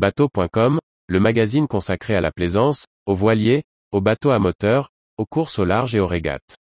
[0.00, 4.88] Bateau.com, le magazine consacré à la plaisance, aux voiliers, aux bateaux à moteur,
[5.18, 6.56] aux courses au large et aux régates.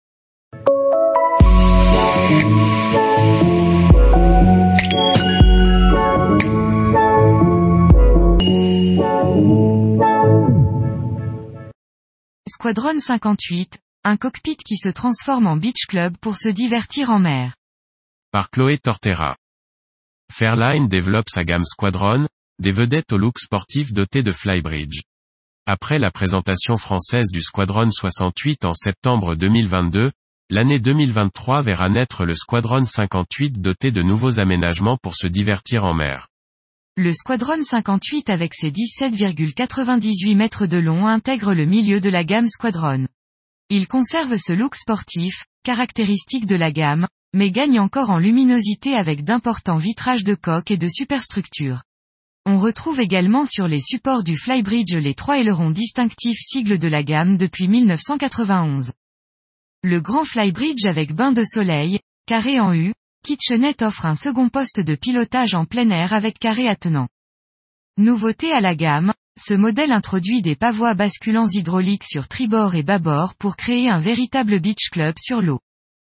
[12.48, 17.54] Squadron 58, un cockpit qui se transforme en beach club pour se divertir en mer.
[18.32, 19.36] Par Chloé Tortera.
[20.32, 22.28] Fairline développe sa gamme Squadron,
[22.60, 25.02] des vedettes au look sportif dotées de flybridge.
[25.66, 30.12] Après la présentation française du Squadron 68 en septembre 2022,
[30.50, 35.94] l'année 2023 verra naître le Squadron 58 doté de nouveaux aménagements pour se divertir en
[35.94, 36.28] mer.
[36.98, 42.48] Le Squadron 58 avec ses 17,98 mètres de long intègre le milieu de la gamme
[42.48, 43.08] Squadron.
[43.70, 49.24] Il conserve ce look sportif, caractéristique de la gamme, mais gagne encore en luminosité avec
[49.24, 51.82] d'importants vitrages de coque et de superstructures.
[52.48, 57.02] On retrouve également sur les supports du Flybridge les trois ailerons distinctifs sigles de la
[57.02, 58.94] gamme depuis 1991.
[59.82, 62.94] Le grand Flybridge avec bain de soleil, carré en U,
[63.24, 67.08] Kitchenette offre un second poste de pilotage en plein air avec carré attenant.
[67.98, 73.34] Nouveauté à la gamme, ce modèle introduit des pavois basculants hydrauliques sur tribord et bâbord
[73.34, 75.62] pour créer un véritable beach club sur l'eau.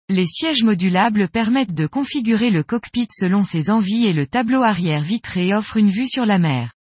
[0.08, 5.02] Les sièges modulables permettent de configurer le cockpit selon ses envies et le tableau arrière
[5.02, 6.72] vitré offre une vue sur la mer.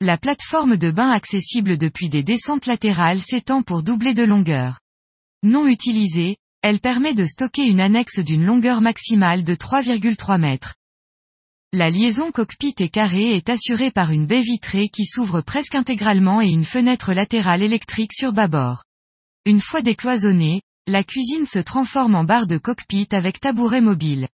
[0.00, 4.80] La plateforme de bain accessible depuis des descentes latérales s'étend pour doubler de longueur.
[5.42, 10.74] Non utilisée, elle permet de stocker une annexe d'une longueur maximale de 3,3 mètres.
[11.72, 16.40] La liaison cockpit et carré est assurée par une baie vitrée qui s'ouvre presque intégralement
[16.40, 18.84] et une fenêtre latérale électrique sur bâbord.
[19.46, 24.28] Une fois décloisonnée, la cuisine se transforme en barre de cockpit avec tabouret mobile.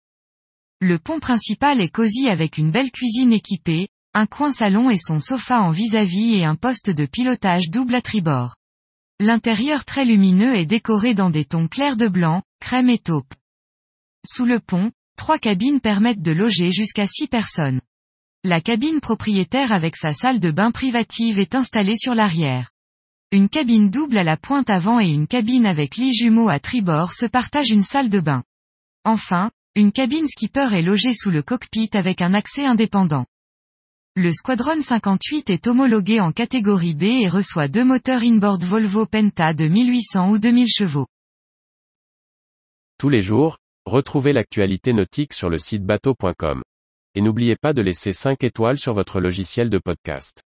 [0.81, 5.21] Le pont principal est cosy avec une belle cuisine équipée, un coin salon et son
[5.21, 8.57] sofa en vis-à-vis et un poste de pilotage double à tribord.
[9.21, 13.33] L'intérieur très lumineux est décoré dans des tons clairs de blanc, crème et taupe.
[14.27, 17.81] Sous le pont, trois cabines permettent de loger jusqu'à six personnes.
[18.43, 22.71] La cabine propriétaire avec sa salle de bain privative est installée sur l'arrière.
[23.33, 27.13] Une cabine double à la pointe avant et une cabine avec lit jumeau à tribord
[27.13, 28.43] se partagent une salle de bain.
[29.05, 33.27] Enfin, une cabine skipper est logée sous le cockpit avec un accès indépendant.
[34.17, 39.55] Le Squadron 58 est homologué en catégorie B et reçoit deux moteurs inboard Volvo Penta
[39.55, 41.07] de 1800 ou 2000 chevaux.
[42.99, 46.63] Tous les jours, retrouvez l'actualité nautique sur le site bateau.com.
[47.15, 50.43] Et n'oubliez pas de laisser 5 étoiles sur votre logiciel de podcast.